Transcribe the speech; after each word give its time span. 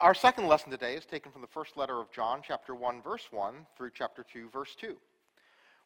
Our 0.00 0.14
second 0.14 0.46
lesson 0.46 0.70
today 0.70 0.94
is 0.94 1.04
taken 1.04 1.32
from 1.32 1.40
the 1.40 1.48
first 1.48 1.76
letter 1.76 1.98
of 1.98 2.12
John, 2.12 2.40
chapter 2.46 2.72
1, 2.72 3.02
verse 3.02 3.26
1, 3.32 3.66
through 3.76 3.90
chapter 3.92 4.24
2, 4.32 4.48
verse 4.50 4.76
2. 4.80 4.96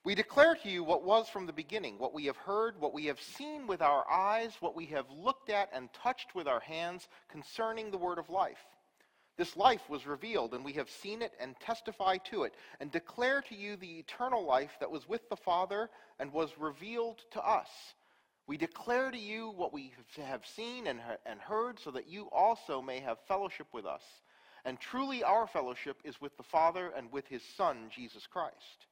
We 0.04 0.15
declare 0.15 0.54
to 0.54 0.69
you 0.69 0.85
what 0.85 1.03
was 1.03 1.31
from 1.31 1.46
the 1.46 1.53
beginning, 1.54 1.98
what 1.98 2.12
we 2.12 2.27
have 2.27 2.37
heard, 2.37 2.79
what 2.79 2.93
we 2.93 3.06
have 3.06 3.19
seen 3.19 3.67
with 3.67 3.80
our 3.80 4.04
eyes, 4.11 4.59
what 4.61 4.77
we 4.77 4.85
have 4.87 5.06
looked 5.09 5.48
at 5.48 5.71
and 5.72 5.90
touched 5.95 6.35
with 6.35 6.46
our 6.46 6.61
hands 6.61 7.09
concerning 7.30 7.90
the 7.90 7.96
word 7.96 8.19
of 8.19 8.29
life. 8.29 8.59
This 9.38 9.56
life 9.56 9.88
was 9.88 10.06
revealed, 10.06 10.52
and 10.52 10.62
we 10.62 10.74
have 10.74 10.90
seen 10.90 11.22
it 11.22 11.32
and 11.40 11.58
testify 11.58 12.18
to 12.30 12.42
it, 12.42 12.52
and 12.80 12.92
declare 12.92 13.40
to 13.40 13.54
you 13.54 13.76
the 13.76 13.98
eternal 13.98 14.44
life 14.44 14.72
that 14.80 14.90
was 14.90 15.08
with 15.08 15.26
the 15.30 15.36
Father 15.36 15.88
and 16.18 16.30
was 16.34 16.50
revealed 16.58 17.22
to 17.30 17.42
us. 17.42 17.70
We 18.46 18.56
declare 18.56 19.11
to 19.11 19.18
you 19.18 19.50
what 19.50 19.72
we 19.72 19.93
have 20.16 20.45
seen 20.45 20.86
and, 20.86 21.00
heard, 21.40 21.79
so 21.79 21.90
that 21.93 22.08
you 22.08 22.29
also 22.32 22.82
may 22.82 23.00
have 23.00 23.18
fellowship 23.29 23.68
with 23.72 23.86
us. 23.86 24.02
And 24.64 24.79
truly, 24.79 25.22
our 25.22 25.46
fellowship 25.46 25.98
is 26.04 26.21
with 26.21 26.36
the 26.36 26.43
Father 26.43 26.93
and 26.96 27.11
with 27.11 27.26
his 27.29 27.43
Son, 27.57 27.89
Jesus 27.94 28.26
Christ. 28.26 28.86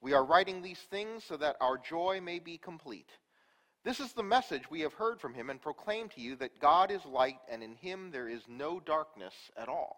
We 0.00 0.12
are 0.12 0.24
writing 0.24 0.60
these 0.60 0.80
things 0.90 1.24
so 1.24 1.36
that 1.38 1.56
our 1.60 1.78
joy 1.78 2.20
may 2.22 2.38
be 2.38 2.58
complete. 2.58 3.10
This 3.84 4.00
is 4.00 4.12
the 4.12 4.22
message 4.22 4.70
we 4.70 4.80
have 4.80 4.94
heard 4.94 5.20
from 5.20 5.34
him 5.34 5.50
and 5.50 5.60
proclaim 5.60 6.08
to 6.10 6.20
you 6.20 6.36
that 6.36 6.60
God 6.60 6.90
is 6.90 7.04
light, 7.04 7.38
and 7.50 7.62
in 7.62 7.74
him 7.74 8.10
there 8.10 8.28
is 8.28 8.42
no 8.48 8.80
darkness 8.80 9.34
at 9.56 9.68
all. 9.68 9.96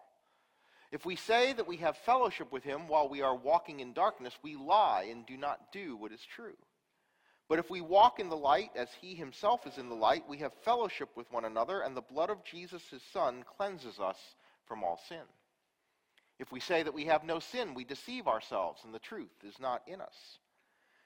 If 0.91 1.05
we 1.05 1.15
say 1.15 1.53
that 1.53 1.67
we 1.67 1.77
have 1.77 1.97
fellowship 1.97 2.51
with 2.51 2.63
him 2.63 2.87
while 2.87 3.09
we 3.09 3.21
are 3.21 3.35
walking 3.35 3.81
in 3.81 3.93
darkness, 3.93 4.33
we 4.41 4.55
lie 4.55 5.07
and 5.11 5.25
do 5.25 5.35
not 5.35 5.71
do 5.71 5.95
what 5.97 6.11
is 6.11 6.21
true. 6.21 6.55
But 7.49 7.59
if 7.59 7.69
we 7.69 7.81
walk 7.81 8.19
in 8.19 8.29
the 8.29 8.35
light 8.35 8.71
as 8.75 8.89
he 8.99 9.15
himself 9.15 9.65
is 9.65 9.77
in 9.77 9.89
the 9.89 9.95
light, 9.95 10.27
we 10.27 10.39
have 10.39 10.53
fellowship 10.65 11.09
with 11.15 11.31
one 11.31 11.45
another, 11.45 11.81
and 11.81 11.95
the 11.95 12.01
blood 12.01 12.29
of 12.29 12.43
Jesus, 12.43 12.83
his 12.89 13.01
Son, 13.13 13.43
cleanses 13.57 13.99
us 13.99 14.17
from 14.65 14.83
all 14.83 14.99
sin. 15.07 15.23
If 16.39 16.51
we 16.51 16.59
say 16.59 16.83
that 16.83 16.93
we 16.93 17.05
have 17.05 17.23
no 17.23 17.39
sin, 17.39 17.73
we 17.73 17.83
deceive 17.83 18.27
ourselves, 18.27 18.81
and 18.83 18.93
the 18.93 18.99
truth 18.99 19.43
is 19.47 19.59
not 19.59 19.81
in 19.87 20.01
us. 20.01 20.39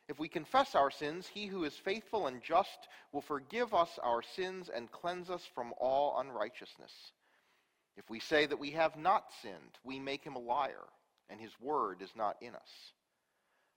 If 0.10 0.20
we 0.20 0.28
confess 0.28 0.76
our 0.76 0.92
sins, 0.92 1.28
he 1.28 1.46
who 1.46 1.64
is 1.64 1.76
faithful 1.76 2.28
and 2.28 2.42
just 2.42 2.88
will 3.14 3.22
forgive 3.22 3.74
us 3.74 3.98
our 4.04 4.22
sins 4.22 4.70
and 4.74 4.92
cleanse 4.92 5.30
us 5.30 5.48
from 5.56 5.74
all 5.80 6.20
unrighteousness. 6.20 6.92
If 7.96 8.10
we 8.10 8.20
say 8.20 8.46
that 8.46 8.60
we 8.60 8.72
have 8.72 8.98
not 8.98 9.26
sinned, 9.42 9.78
we 9.84 10.00
make 10.00 10.24
him 10.24 10.36
a 10.36 10.40
liar, 10.40 10.84
and 11.30 11.40
his 11.40 11.52
word 11.62 12.02
is 12.02 12.12
not 12.16 12.36
in 12.42 12.56
us. 12.56 12.92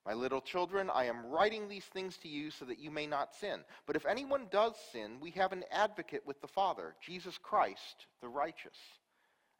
My 0.06 0.12
little 0.12 0.42
children, 0.42 0.90
I 0.92 1.04
am 1.06 1.24
writing 1.26 1.66
these 1.66 1.84
things 1.84 2.18
to 2.18 2.28
you 2.28 2.50
so 2.50 2.66
that 2.66 2.78
you 2.78 2.90
may 2.90 3.06
not 3.06 3.34
sin. 3.34 3.60
But 3.86 3.96
if 3.96 4.04
anyone 4.04 4.48
does 4.50 4.74
sin, 4.92 5.18
we 5.20 5.30
have 5.30 5.52
an 5.52 5.64
advocate 5.70 6.22
with 6.26 6.40
the 6.42 6.48
Father, 6.48 6.94
Jesus 7.00 7.38
Christ, 7.38 8.06
the 8.20 8.28
righteous. 8.28 8.76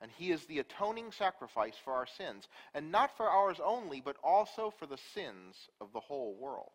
And 0.03 0.11
he 0.13 0.33
is 0.33 0.45
the 0.45 0.59
atoning 0.59 1.13
sacrifice 1.13 1.77
for 1.83 1.95
our 1.95 2.07
sins, 2.07 2.49
and 2.75 2.93
not 2.93 3.17
for 3.17 3.31
ours 3.31 3.59
only, 3.65 4.03
but 4.05 4.17
also 4.23 4.73
for 4.79 4.85
the 4.85 4.99
sins 5.15 5.57
of 5.81 5.93
the 5.95 6.01
whole 6.01 6.37
world. 6.39 6.73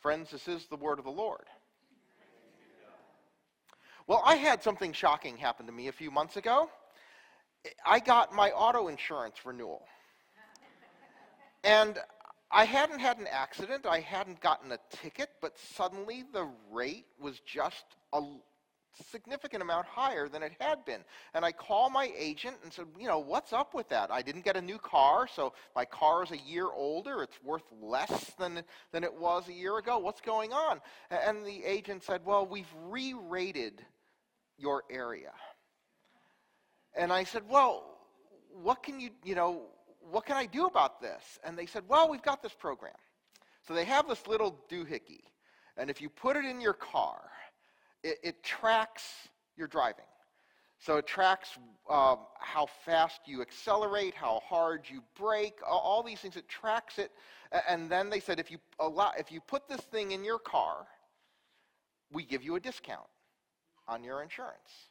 Friends, 0.00 0.30
this 0.30 0.48
is 0.48 0.64
the 0.66 0.76
word 0.76 0.98
of 0.98 1.04
the 1.04 1.10
Lord. 1.10 1.44
Well, 4.06 4.22
I 4.24 4.36
had 4.36 4.62
something 4.62 4.94
shocking 4.94 5.36
happen 5.36 5.66
to 5.66 5.72
me 5.72 5.88
a 5.88 5.92
few 5.92 6.10
months 6.10 6.38
ago. 6.38 6.70
I 7.84 7.98
got 7.98 8.32
my 8.32 8.52
auto 8.52 8.88
insurance 8.88 9.44
renewal. 9.44 9.84
And 11.62 11.98
I 12.50 12.64
hadn't 12.64 13.00
had 13.00 13.18
an 13.18 13.26
accident, 13.30 13.84
I 13.86 14.00
hadn't 14.00 14.40
gotten 14.40 14.72
a 14.72 14.78
ticket, 14.90 15.28
but 15.42 15.58
suddenly 15.58 16.24
the 16.32 16.48
rate 16.70 17.06
was 17.20 17.40
just 17.40 17.84
a 18.12 18.22
significant 19.10 19.62
amount 19.62 19.86
higher 19.86 20.28
than 20.28 20.42
it 20.42 20.52
had 20.58 20.84
been. 20.84 21.00
And 21.34 21.44
I 21.44 21.52
called 21.52 21.92
my 21.92 22.10
agent 22.16 22.56
and 22.62 22.72
said, 22.72 22.86
you 22.98 23.06
know, 23.06 23.18
what's 23.18 23.52
up 23.52 23.74
with 23.74 23.88
that? 23.90 24.10
I 24.10 24.22
didn't 24.22 24.44
get 24.44 24.56
a 24.56 24.62
new 24.62 24.78
car, 24.78 25.28
so 25.28 25.52
my 25.76 25.84
car 25.84 26.24
is 26.24 26.30
a 26.30 26.38
year 26.38 26.66
older. 26.66 27.22
It's 27.22 27.38
worth 27.44 27.64
less 27.80 28.32
than, 28.38 28.62
than 28.92 29.04
it 29.04 29.14
was 29.14 29.48
a 29.48 29.52
year 29.52 29.78
ago. 29.78 29.98
What's 29.98 30.20
going 30.20 30.52
on? 30.52 30.80
And 31.10 31.44
the 31.44 31.64
agent 31.64 32.02
said, 32.02 32.22
well, 32.24 32.46
we've 32.46 32.72
re 32.86 33.14
rated 33.14 33.84
your 34.56 34.84
area. 34.90 35.32
And 36.96 37.12
I 37.12 37.24
said, 37.24 37.42
well, 37.48 37.98
what 38.52 38.82
can 38.82 38.98
you, 38.98 39.10
you 39.22 39.34
know, 39.34 39.62
what 40.10 40.26
can 40.26 40.36
I 40.36 40.46
do 40.46 40.66
about 40.66 41.00
this? 41.00 41.38
And 41.44 41.58
they 41.58 41.66
said, 41.66 41.82
well, 41.88 42.08
we've 42.08 42.22
got 42.22 42.42
this 42.42 42.52
program. 42.52 42.94
So 43.66 43.74
they 43.74 43.84
have 43.84 44.08
this 44.08 44.26
little 44.26 44.58
doohickey. 44.70 45.20
And 45.76 45.90
if 45.90 46.00
you 46.00 46.08
put 46.08 46.36
it 46.36 46.44
in 46.44 46.60
your 46.60 46.72
car, 46.72 47.20
it, 48.02 48.18
it 48.22 48.42
tracks 48.42 49.04
your 49.56 49.68
driving. 49.68 50.04
So 50.80 50.96
it 50.96 51.06
tracks 51.06 51.50
um, 51.90 52.18
how 52.38 52.66
fast 52.84 53.20
you 53.26 53.42
accelerate, 53.42 54.14
how 54.14 54.40
hard 54.44 54.82
you 54.88 55.02
brake, 55.18 55.58
all, 55.66 56.02
these 56.02 56.20
things. 56.20 56.36
It 56.36 56.48
tracks 56.48 56.98
it. 56.98 57.10
And 57.68 57.90
then 57.90 58.10
they 58.10 58.20
said, 58.20 58.38
if 58.38 58.50
you, 58.50 58.58
allow, 58.78 59.12
if 59.18 59.32
you 59.32 59.40
put 59.40 59.68
this 59.68 59.80
thing 59.80 60.12
in 60.12 60.24
your 60.24 60.38
car, 60.38 60.86
we 62.12 62.24
give 62.24 62.42
you 62.42 62.54
a 62.54 62.60
discount 62.60 63.08
on 63.88 64.04
your 64.04 64.22
insurance. 64.22 64.88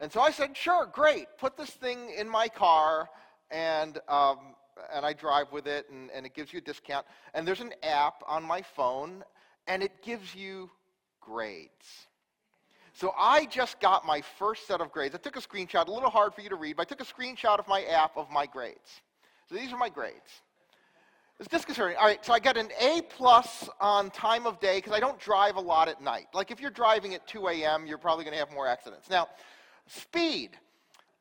And 0.00 0.10
so 0.10 0.20
I 0.20 0.30
said, 0.30 0.56
sure, 0.56 0.86
great. 0.86 1.26
Put 1.38 1.58
this 1.58 1.70
thing 1.70 2.14
in 2.16 2.28
my 2.28 2.48
car 2.48 3.08
and 3.50 3.98
um, 4.08 4.54
and 4.94 5.04
I 5.04 5.12
drive 5.12 5.52
with 5.52 5.66
it, 5.66 5.86
and, 5.90 6.10
and 6.10 6.24
it 6.24 6.34
gives 6.34 6.52
you 6.52 6.58
a 6.58 6.62
discount. 6.62 7.06
And 7.34 7.46
there's 7.46 7.60
an 7.60 7.74
app 7.82 8.22
on 8.26 8.42
my 8.42 8.62
phone, 8.62 9.24
and 9.66 9.82
it 9.82 10.02
gives 10.02 10.34
you 10.34 10.70
grades. 11.20 12.06
So 12.92 13.14
I 13.18 13.46
just 13.46 13.80
got 13.80 14.06
my 14.06 14.20
first 14.38 14.66
set 14.66 14.80
of 14.80 14.92
grades. 14.92 15.14
I 15.14 15.18
took 15.18 15.36
a 15.36 15.40
screenshot, 15.40 15.86
a 15.86 15.90
little 15.90 16.10
hard 16.10 16.34
for 16.34 16.40
you 16.40 16.48
to 16.48 16.56
read, 16.56 16.76
but 16.76 16.82
I 16.82 16.94
took 16.94 17.00
a 17.00 17.04
screenshot 17.04 17.58
of 17.58 17.68
my 17.68 17.82
app 17.84 18.16
of 18.16 18.30
my 18.30 18.46
grades. 18.46 19.00
So 19.48 19.54
these 19.54 19.72
are 19.72 19.78
my 19.78 19.88
grades. 19.88 20.42
It's 21.38 21.48
disconcerting. 21.48 21.96
All 21.96 22.04
right, 22.04 22.22
so 22.24 22.34
I 22.34 22.38
got 22.38 22.58
an 22.58 22.68
A 22.78 23.00
plus 23.16 23.68
on 23.80 24.10
time 24.10 24.46
of 24.46 24.60
day 24.60 24.76
because 24.78 24.92
I 24.92 25.00
don't 25.00 25.18
drive 25.18 25.56
a 25.56 25.60
lot 25.60 25.88
at 25.88 26.02
night. 26.02 26.26
Like 26.34 26.50
if 26.50 26.60
you're 26.60 26.70
driving 26.70 27.14
at 27.14 27.26
2 27.26 27.48
a.m., 27.48 27.86
you're 27.86 27.96
probably 27.96 28.24
going 28.24 28.34
to 28.34 28.38
have 28.38 28.52
more 28.52 28.66
accidents. 28.66 29.08
Now, 29.08 29.28
speed. 29.86 30.50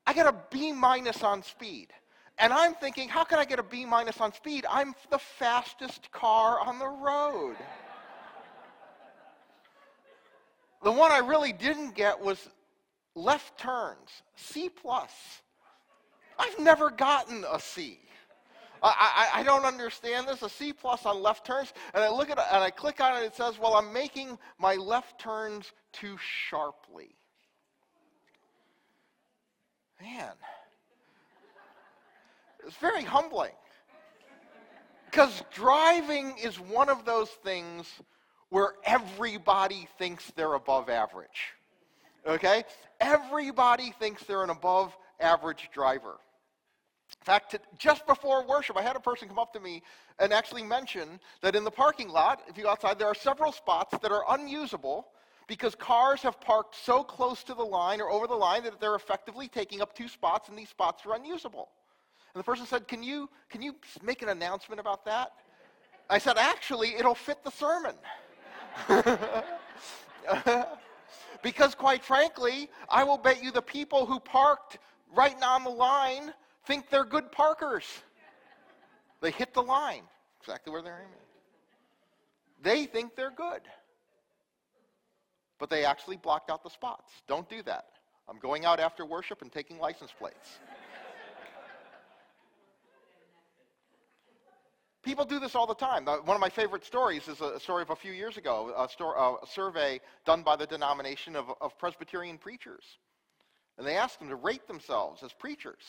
I 0.05 0.13
got 0.13 0.27
a 0.27 0.35
B 0.51 0.73
minus 0.73 1.23
on 1.23 1.43
speed. 1.43 1.93
And 2.39 2.53
I'm 2.53 2.73
thinking, 2.73 3.09
how 3.09 3.25
can 3.25 3.37
I 3.37 3.45
get 3.45 3.59
a 3.59 3.63
B 3.63 3.85
minus 3.85 4.21
on 4.21 4.33
speed? 4.33 4.65
I'm 4.69 4.95
the 5.09 5.19
fastest 5.19 6.09
car 6.11 6.59
on 6.59 6.79
the 6.79 6.87
road. 6.87 7.57
the 10.83 10.91
one 10.91 11.11
I 11.11 11.17
really 11.17 11.51
didn't 11.51 11.95
get 11.95 12.19
was 12.19 12.47
left 13.13 13.59
turns, 13.59 14.23
C 14.37 14.69
plus. 14.69 15.11
I've 16.37 16.57
never 16.59 16.89
gotten 16.89 17.43
a 17.51 17.59
C. 17.59 17.99
I, 18.81 19.27
I, 19.33 19.41
I, 19.41 19.43
don't 19.43 19.65
understand 19.65 20.25
this. 20.25 20.41
A 20.41 20.47
C 20.47 20.71
plus 20.71 21.05
on 21.05 21.21
left 21.21 21.45
turns, 21.45 21.73
and 21.93 22.01
I 22.01 22.09
look 22.09 22.29
at 22.29 22.37
it 22.37 22.45
and 22.49 22.63
I 22.63 22.69
click 22.69 23.01
on 23.01 23.13
it. 23.13 23.17
And 23.17 23.25
it 23.25 23.35
says, 23.35 23.59
"Well, 23.59 23.73
I'm 23.75 23.91
making 23.91 24.37
my 24.57 24.75
left 24.75 25.19
turns 25.19 25.73
too 25.91 26.17
sharply." 26.17 27.09
It's 32.69 32.77
very 32.77 33.03
humbling. 33.03 33.51
Because 35.05 35.41
driving 35.51 36.37
is 36.37 36.59
one 36.59 36.87
of 36.87 37.03
those 37.03 37.29
things 37.29 37.87
where 38.49 38.73
everybody 38.83 39.87
thinks 39.97 40.31
they're 40.35 40.53
above 40.53 40.87
average. 40.87 41.55
Okay? 42.27 42.63
Everybody 42.99 43.91
thinks 43.97 44.23
they're 44.23 44.43
an 44.43 44.51
above 44.51 44.95
average 45.19 45.71
driver. 45.73 46.17
In 47.19 47.25
fact, 47.25 47.55
just 47.79 48.05
before 48.05 48.45
worship, 48.45 48.77
I 48.77 48.83
had 48.83 48.95
a 48.95 48.99
person 48.99 49.27
come 49.27 49.39
up 49.39 49.51
to 49.53 49.59
me 49.59 49.81
and 50.19 50.31
actually 50.31 50.61
mention 50.61 51.19
that 51.41 51.55
in 51.55 51.63
the 51.63 51.71
parking 51.71 52.09
lot, 52.09 52.43
if 52.47 52.55
you 52.55 52.65
go 52.65 52.69
outside, 52.69 52.99
there 52.99 53.07
are 53.07 53.15
several 53.15 53.51
spots 53.51 53.97
that 53.99 54.11
are 54.11 54.25
unusable 54.29 55.07
because 55.47 55.73
cars 55.73 56.21
have 56.21 56.39
parked 56.39 56.75
so 56.75 57.03
close 57.03 57.43
to 57.45 57.55
the 57.55 57.63
line 57.63 57.99
or 57.99 58.11
over 58.11 58.27
the 58.27 58.35
line 58.35 58.63
that 58.65 58.79
they're 58.79 58.93
effectively 58.93 59.47
taking 59.47 59.81
up 59.81 59.95
two 59.95 60.07
spots, 60.07 60.49
and 60.49 60.57
these 60.57 60.69
spots 60.69 61.03
are 61.07 61.15
unusable. 61.15 61.69
And 62.33 62.39
the 62.39 62.43
person 62.43 62.65
said, 62.65 62.87
Can 62.87 63.03
you, 63.03 63.29
can 63.49 63.61
you 63.61 63.75
make 64.01 64.21
an 64.21 64.29
announcement 64.29 64.79
about 64.79 65.05
that? 65.05 65.31
I 66.09 66.17
said, 66.17 66.37
Actually, 66.37 66.95
it'll 66.95 67.15
fit 67.15 67.43
the 67.43 67.51
sermon. 67.51 67.95
because, 71.43 71.75
quite 71.75 72.03
frankly, 72.03 72.69
I 72.89 73.03
will 73.03 73.17
bet 73.17 73.43
you 73.43 73.51
the 73.51 73.61
people 73.61 74.05
who 74.05 74.19
parked 74.19 74.77
right 75.15 75.35
on 75.41 75.63
the 75.63 75.69
line 75.69 76.33
think 76.65 76.89
they're 76.89 77.05
good 77.05 77.31
parkers. 77.31 77.85
They 79.21 79.31
hit 79.31 79.53
the 79.53 79.63
line, 79.63 80.03
exactly 80.39 80.71
where 80.71 80.81
they're 80.81 80.99
aiming. 80.99 81.13
They 82.61 82.85
think 82.85 83.15
they're 83.15 83.31
good. 83.31 83.61
But 85.57 85.69
they 85.69 85.83
actually 85.83 86.17
blocked 86.17 86.49
out 86.49 86.63
the 86.63 86.69
spots. 86.69 87.11
Don't 87.27 87.49
do 87.49 87.61
that. 87.63 87.87
I'm 88.29 88.39
going 88.39 88.65
out 88.65 88.79
after 88.79 89.05
worship 89.05 89.41
and 89.41 89.51
taking 89.51 89.79
license 89.79 90.11
plates. 90.17 90.59
People 95.01 95.23
do 95.23 95.39
this 95.39 95.55
all 95.55 95.65
the 95.65 95.75
time. 95.75 96.05
One 96.05 96.35
of 96.35 96.41
my 96.41 96.49
favorite 96.49 96.83
stories 96.83 97.27
is 97.29 97.39
a 97.39 97.59
story 97.59 97.83
of 97.83 97.89
a 97.89 97.95
few 97.95 98.11
years 98.11 98.35
ago, 98.35 98.73
a, 98.75 99.03
uh, 99.03 99.35
a 99.41 99.47
survey 99.47 100.01
done 100.25 100.43
by 100.43 100.57
the 100.57 100.67
denomination 100.67 101.37
of, 101.37 101.45
of, 101.61 101.77
Presbyterian 101.77 102.37
preachers. 102.37 102.83
And 103.77 103.87
they 103.87 103.95
asked 103.95 104.19
them 104.19 104.27
to 104.27 104.35
rate 104.35 104.67
themselves 104.67 105.23
as 105.23 105.31
preachers 105.31 105.83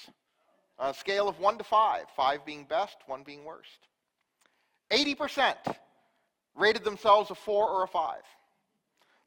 on 0.79 0.91
a 0.91 0.95
scale 0.95 1.29
of 1.29 1.41
1 1.41 1.59
to 1.59 1.65
5, 1.65 2.05
5 2.15 2.47
being 2.47 2.65
best, 2.65 2.99
1 3.07 3.25
being 3.25 3.45
worst. 3.45 3.89
80% 4.93 5.57
rated 6.55 6.85
themselves 6.85 7.33
a 7.33 7.35
4 7.35 7.69
or 7.69 7.83
a 7.83 7.89
5. 7.89 8.17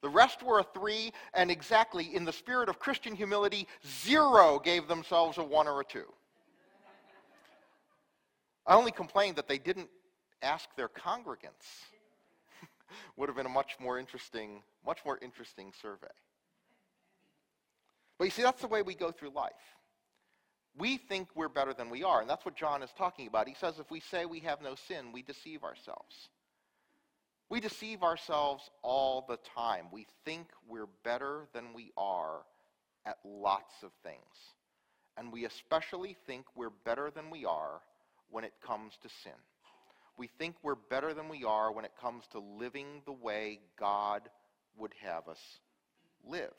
The 0.01 0.09
rest 0.09 0.43
were 0.43 0.59
a 0.59 0.63
3, 0.63 1.11
and 1.33 1.51
exactly 1.51 2.15
in 2.15 2.23
the 2.23 2.33
spirit 2.33 2.69
of 2.69 2.79
Christian 2.79 3.15
humility, 3.15 3.67
zero 3.85 4.59
gave 4.59 4.87
themselves 4.87 5.37
a 5.37 5.43
1 5.43 5.67
or 5.67 5.81
a 5.81 5.85
2. 5.85 6.03
I 8.65 8.75
only 8.75 8.91
complained 8.91 9.35
that 9.35 9.47
they 9.47 9.57
didn't 9.57 9.89
ask 10.41 10.67
their 10.75 10.89
congregants. 10.89 11.67
Would 13.17 13.29
have 13.29 13.35
been 13.35 13.45
a 13.45 13.49
much 13.49 13.75
more 13.79 13.99
interesting, 13.99 14.61
much 14.85 14.99
more 15.05 15.19
interesting 15.21 15.73
survey. 15.81 16.07
But 18.17 18.25
you 18.25 18.31
see, 18.31 18.43
that's 18.43 18.61
the 18.61 18.67
way 18.67 18.81
we 18.81 18.95
go 18.95 19.11
through 19.11 19.31
life. 19.31 19.51
We 20.77 20.97
think 20.97 21.27
we're 21.35 21.49
better 21.49 21.73
than 21.73 21.89
we 21.89 22.03
are, 22.03 22.21
and 22.21 22.29
that's 22.29 22.45
what 22.45 22.55
John 22.55 22.81
is 22.81 22.89
talking 22.97 23.27
about. 23.27 23.47
He 23.47 23.53
says 23.53 23.79
if 23.79 23.91
we 23.91 23.99
say 23.99 24.25
we 24.25 24.39
have 24.39 24.61
no 24.61 24.75
sin, 24.75 25.11
we 25.11 25.21
deceive 25.21 25.63
ourselves. 25.63 26.29
We 27.49 27.59
deceive 27.59 28.01
ourselves 28.01 28.71
all 28.81 29.25
the 29.27 29.37
time. 29.55 29.85
We 29.91 30.07
think 30.25 30.47
we're 30.67 30.87
better 31.03 31.47
than 31.53 31.73
we 31.75 31.91
are 31.97 32.39
at 33.05 33.17
lots 33.23 33.83
of 33.83 33.91
things. 34.03 34.17
And 35.17 35.31
we 35.31 35.45
especially 35.45 36.17
think 36.25 36.45
we're 36.55 36.71
better 36.85 37.11
than 37.11 37.29
we 37.29 37.45
are 37.45 37.81
when 38.33 38.43
it 38.43 38.53
comes 38.65 38.93
to 39.03 39.09
sin. 39.23 39.31
We 40.17 40.27
think 40.27 40.55
we're 40.61 40.75
better 40.75 41.13
than 41.13 41.29
we 41.29 41.43
are 41.43 41.71
when 41.71 41.85
it 41.85 41.91
comes 42.01 42.25
to 42.31 42.39
living 42.39 43.01
the 43.05 43.13
way 43.13 43.59
God 43.79 44.23
would 44.77 44.91
have 45.01 45.27
us 45.27 45.39
live. 46.27 46.53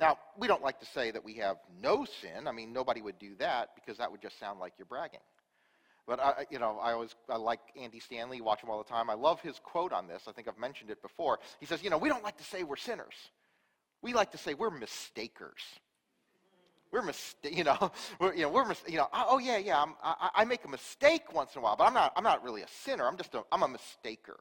Now, 0.00 0.18
we 0.38 0.48
don't 0.48 0.62
like 0.62 0.80
to 0.80 0.86
say 0.86 1.10
that 1.10 1.24
we 1.24 1.34
have 1.34 1.56
no 1.80 2.04
sin. 2.20 2.48
I 2.48 2.52
mean, 2.52 2.72
nobody 2.72 3.00
would 3.00 3.18
do 3.18 3.34
that 3.38 3.70
because 3.74 3.98
that 3.98 4.10
would 4.10 4.20
just 4.20 4.40
sound 4.40 4.58
like 4.58 4.72
you're 4.78 4.86
bragging. 4.86 5.20
But 6.06 6.20
I, 6.20 6.46
you 6.50 6.58
know, 6.58 6.78
I 6.82 6.92
always 6.92 7.14
I 7.28 7.36
like 7.36 7.60
Andy 7.80 8.00
Stanley, 8.00 8.40
watch 8.40 8.62
him 8.62 8.70
all 8.70 8.82
the 8.82 8.88
time. 8.88 9.08
I 9.08 9.14
love 9.14 9.40
his 9.40 9.58
quote 9.62 9.92
on 9.92 10.06
this. 10.06 10.22
I 10.26 10.32
think 10.32 10.48
I've 10.48 10.58
mentioned 10.58 10.90
it 10.90 11.00
before. 11.00 11.38
He 11.60 11.66
says, 11.66 11.82
you 11.82 11.90
know, 11.90 11.98
we 11.98 12.08
don't 12.08 12.24
like 12.24 12.36
to 12.38 12.44
say 12.44 12.62
we're 12.62 12.76
sinners. 12.76 13.14
We 14.02 14.12
like 14.12 14.32
to 14.32 14.38
say 14.38 14.52
we're 14.52 14.70
mistakers. 14.70 15.62
We're 16.94 17.02
mistake, 17.02 17.56
you 17.56 17.64
know, 17.64 17.90
we're, 18.20 18.34
you 18.34 18.42
know, 18.42 18.50
we're, 18.50 18.64
mis- 18.64 18.84
you 18.86 18.98
know, 18.98 19.08
oh 19.12 19.38
yeah, 19.38 19.58
yeah, 19.58 19.82
I'm, 19.82 19.94
I, 20.00 20.30
I 20.32 20.44
make 20.44 20.64
a 20.64 20.68
mistake 20.68 21.34
once 21.34 21.56
in 21.56 21.58
a 21.58 21.62
while, 21.64 21.74
but 21.74 21.88
I'm 21.88 21.94
not, 21.94 22.12
I'm 22.16 22.22
not 22.22 22.44
really 22.44 22.62
a 22.62 22.68
sinner. 22.68 23.04
I'm 23.04 23.16
just 23.16 23.34
a, 23.34 23.42
I'm 23.50 23.64
a 23.64 23.68
mistaker. 23.68 24.38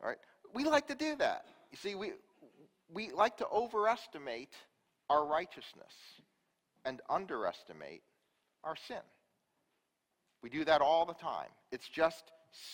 All 0.00 0.08
right? 0.08 0.16
We 0.54 0.64
like 0.64 0.88
to 0.88 0.94
do 0.94 1.16
that. 1.16 1.44
You 1.70 1.76
see, 1.76 1.94
we, 1.94 2.12
we 2.90 3.10
like 3.10 3.36
to 3.36 3.46
overestimate 3.52 4.54
our 5.10 5.26
righteousness 5.26 5.92
and 6.86 7.02
underestimate 7.10 8.00
our 8.64 8.76
sin. 8.88 8.96
We 10.42 10.48
do 10.48 10.64
that 10.64 10.80
all 10.80 11.04
the 11.04 11.12
time. 11.12 11.50
It's 11.72 11.88
just 11.90 12.24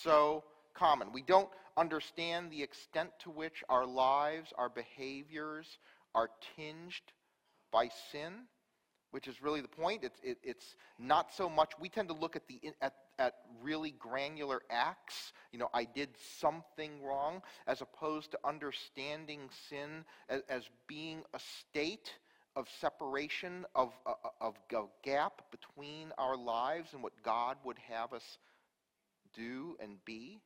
so 0.04 0.44
common. 0.74 1.08
We 1.12 1.22
don't 1.22 1.48
understand 1.76 2.52
the 2.52 2.62
extent 2.62 3.10
to 3.24 3.30
which 3.30 3.64
our 3.68 3.84
lives, 3.84 4.52
our 4.56 4.68
behaviors 4.68 5.66
are 6.14 6.30
tinged 6.54 7.02
by 7.74 7.90
sin, 8.12 8.32
which 9.10 9.26
is 9.26 9.42
really 9.42 9.60
the 9.60 9.68
point. 9.68 10.04
It's, 10.04 10.20
it, 10.22 10.38
it's 10.44 10.76
not 10.96 11.34
so 11.34 11.48
much, 11.48 11.72
we 11.80 11.88
tend 11.88 12.08
to 12.08 12.14
look 12.14 12.36
at, 12.36 12.46
the, 12.46 12.60
at, 12.80 12.94
at 13.18 13.34
really 13.62 13.90
granular 13.98 14.62
acts. 14.70 15.32
You 15.52 15.58
know, 15.58 15.68
I 15.74 15.84
did 15.84 16.10
something 16.40 17.02
wrong, 17.02 17.42
as 17.66 17.82
opposed 17.82 18.30
to 18.30 18.38
understanding 18.44 19.50
sin 19.68 20.04
as, 20.28 20.42
as 20.48 20.62
being 20.86 21.24
a 21.34 21.40
state 21.60 22.12
of 22.56 22.68
separation, 22.80 23.66
of, 23.74 23.92
uh, 24.06 24.12
of 24.40 24.54
a 24.72 24.82
gap 25.02 25.42
between 25.50 26.12
our 26.16 26.36
lives 26.36 26.92
and 26.92 27.02
what 27.02 27.12
God 27.24 27.56
would 27.64 27.78
have 27.88 28.12
us 28.12 28.38
do 29.34 29.76
and 29.80 29.96
be. 30.04 30.40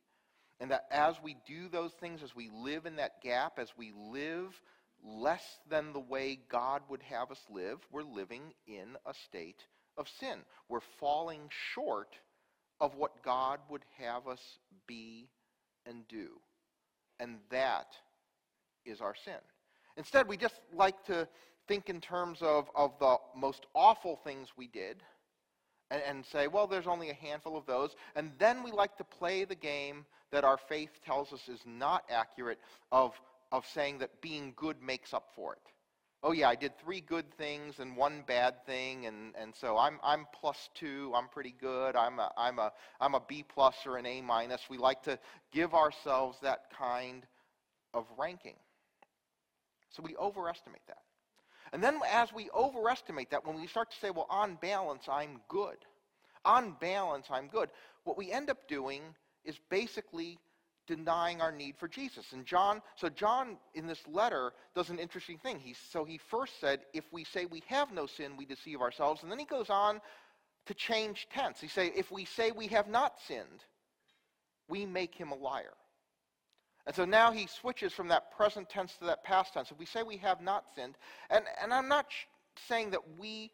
And 0.59 0.71
that 0.71 0.87
as 0.91 1.15
we 1.23 1.37
do 1.47 1.69
those 1.69 1.93
things, 1.93 2.21
as 2.23 2.35
we 2.35 2.49
live 2.53 2.85
in 2.85 2.97
that 2.97 3.21
gap, 3.21 3.59
as 3.59 3.69
we 3.77 3.93
live 4.11 4.59
less 5.05 5.43
than 5.69 5.93
the 5.93 5.99
way 5.99 6.39
God 6.49 6.81
would 6.89 7.03
have 7.03 7.31
us 7.31 7.41
live, 7.49 7.79
we're 7.91 8.03
living 8.03 8.53
in 8.67 8.95
a 9.05 9.13
state 9.13 9.63
of 9.97 10.07
sin. 10.19 10.39
We're 10.67 10.79
falling 10.99 11.49
short 11.73 12.15
of 12.79 12.95
what 12.95 13.23
God 13.23 13.59
would 13.69 13.83
have 13.97 14.27
us 14.27 14.41
be 14.87 15.29
and 15.85 16.07
do. 16.07 16.39
And 17.19 17.37
that 17.49 17.87
is 18.85 19.01
our 19.01 19.15
sin. 19.25 19.39
Instead, 19.97 20.27
we 20.27 20.37
just 20.37 20.59
like 20.73 21.03
to 21.05 21.27
think 21.67 21.89
in 21.89 21.99
terms 21.99 22.39
of, 22.41 22.69
of 22.75 22.93
the 22.99 23.17
most 23.35 23.65
awful 23.75 24.19
things 24.23 24.49
we 24.55 24.67
did 24.67 25.03
and, 25.91 26.01
and 26.07 26.25
say, 26.25 26.47
well, 26.47 26.67
there's 26.67 26.87
only 26.87 27.09
a 27.09 27.13
handful 27.13 27.57
of 27.57 27.65
those. 27.65 27.95
And 28.15 28.31
then 28.39 28.63
we 28.63 28.71
like 28.71 28.97
to 28.97 29.03
play 29.03 29.43
the 29.43 29.55
game 29.55 30.05
that 30.31 30.43
our 30.43 30.57
faith 30.57 30.91
tells 31.05 31.33
us 31.33 31.47
is 31.49 31.61
not 31.65 32.03
accurate 32.09 32.59
of 32.91 33.13
of 33.51 33.65
saying 33.67 33.99
that 33.99 34.21
being 34.21 34.53
good 34.55 34.81
makes 34.81 35.13
up 35.13 35.29
for 35.35 35.53
it. 35.53 35.61
Oh 36.21 36.33
yeah, 36.33 36.49
I 36.49 36.55
did 36.55 36.77
three 36.77 36.99
good 36.99 37.31
things 37.37 37.79
and 37.79 37.95
one 37.95 38.23
bad 38.27 38.65
thing, 38.65 39.05
and, 39.05 39.33
and 39.39 39.55
so 39.55 39.77
I'm 39.77 39.99
I'm 40.03 40.27
plus 40.33 40.69
two. 40.75 41.13
I'm 41.15 41.29
pretty 41.29 41.55
good. 41.59 41.95
I'm 41.95 42.19
a 42.19 42.31
I'm 42.37 42.59
a 42.59 42.73
I'm 42.99 43.15
a 43.15 43.21
B 43.25 43.43
plus 43.47 43.75
or 43.85 43.97
an 43.97 44.05
A 44.05 44.21
minus. 44.21 44.61
We 44.69 44.77
like 44.77 45.03
to 45.03 45.17
give 45.53 45.73
ourselves 45.73 46.37
that 46.41 46.65
kind 46.77 47.25
of 47.93 48.05
ranking. 48.17 48.55
So 49.91 50.03
we 50.03 50.15
overestimate 50.17 50.85
that. 50.87 51.01
And 51.71 51.83
then 51.83 51.99
as 52.11 52.33
we 52.33 52.49
overestimate 52.53 53.31
that, 53.31 53.45
when 53.45 53.59
we 53.59 53.67
start 53.67 53.91
to 53.91 53.97
say, 53.97 54.09
well, 54.09 54.27
on 54.29 54.55
balance, 54.61 55.03
I'm 55.09 55.39
good. 55.47 55.77
On 56.45 56.75
balance, 56.79 57.27
I'm 57.29 57.47
good. 57.47 57.69
What 58.03 58.17
we 58.17 58.31
end 58.31 58.49
up 58.49 58.67
doing 58.67 59.01
is 59.45 59.55
basically 59.69 60.39
denying 60.89 61.39
our 61.39 61.51
need 61.51 61.75
for 61.77 61.87
Jesus. 61.87 62.25
And 62.33 62.45
John, 62.45 62.81
so 62.95 63.09
John 63.09 63.57
in 63.75 63.85
this 63.85 64.01
letter 64.11 64.53
does 64.75 64.89
an 64.89 64.97
interesting 64.97 65.37
thing. 65.37 65.59
He, 65.59 65.75
so 65.91 66.03
he 66.03 66.17
first 66.17 66.59
said, 66.59 66.79
if 66.93 67.05
we 67.11 67.23
say 67.23 67.45
we 67.45 67.61
have 67.67 67.93
no 67.93 68.07
sin, 68.07 68.35
we 68.37 68.45
deceive 68.45 68.81
ourselves. 68.81 69.21
And 69.21 69.31
then 69.31 69.37
he 69.37 69.45
goes 69.45 69.69
on 69.69 70.01
to 70.65 70.73
change 70.73 71.27
tense. 71.31 71.61
He 71.61 71.67
say, 71.67 71.91
if 71.95 72.11
we 72.11 72.25
say 72.25 72.51
we 72.51 72.67
have 72.67 72.87
not 72.89 73.13
sinned, 73.27 73.63
we 74.67 74.85
make 74.85 75.13
him 75.13 75.31
a 75.31 75.35
liar. 75.35 75.73
And 76.87 76.95
so 76.95 77.05
now 77.05 77.31
he 77.31 77.45
switches 77.45 77.93
from 77.93 78.07
that 78.07 78.35
present 78.35 78.67
tense 78.67 78.95
to 78.97 79.05
that 79.05 79.23
past 79.23 79.53
tense. 79.53 79.69
If 79.69 79.77
we 79.77 79.85
say 79.85 80.01
we 80.01 80.17
have 80.17 80.41
not 80.41 80.65
sinned, 80.75 80.95
and, 81.29 81.45
and 81.61 81.71
I'm 81.71 81.87
not 81.87 82.07
sh- 82.09 82.25
saying 82.67 82.89
that 82.91 83.19
we 83.19 83.51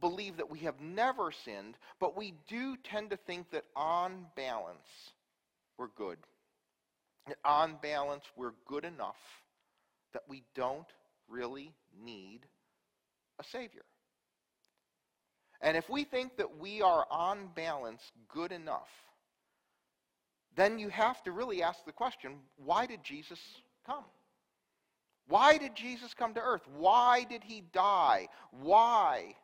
believe 0.00 0.36
that 0.36 0.50
we 0.50 0.60
have 0.60 0.80
never 0.80 1.32
sinned, 1.32 1.76
but 1.98 2.16
we 2.16 2.34
do 2.46 2.76
tend 2.84 3.10
to 3.10 3.16
think 3.16 3.50
that 3.50 3.64
on 3.74 4.26
balance, 4.36 5.10
we're 5.78 5.88
good 5.96 6.18
on 7.44 7.76
balance, 7.82 8.24
we're 8.36 8.52
good 8.66 8.84
enough 8.84 9.16
that 10.12 10.22
we 10.28 10.42
don't 10.54 10.86
really 11.28 11.72
need 12.02 12.40
a 13.38 13.44
Savior. 13.44 13.84
And 15.60 15.76
if 15.76 15.88
we 15.88 16.04
think 16.04 16.36
that 16.36 16.58
we 16.58 16.82
are 16.82 17.06
on 17.10 17.48
balance 17.54 18.02
good 18.28 18.52
enough, 18.52 18.88
then 20.54 20.78
you 20.78 20.88
have 20.88 21.22
to 21.24 21.32
really 21.32 21.62
ask 21.62 21.84
the 21.84 21.92
question 21.92 22.32
why 22.56 22.86
did 22.86 23.02
Jesus 23.02 23.40
come? 23.86 24.04
Why 25.28 25.58
did 25.58 25.74
Jesus 25.74 26.14
come 26.14 26.34
to 26.34 26.40
earth? 26.40 26.62
Why 26.76 27.24
did 27.24 27.42
he 27.42 27.62
die? 27.72 28.28
Why 28.52 29.34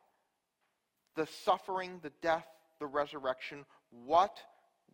the 1.17 1.27
suffering, 1.45 1.99
the 2.03 2.13
death, 2.23 2.47
the 2.79 2.87
resurrection? 2.87 3.65
What 4.07 4.39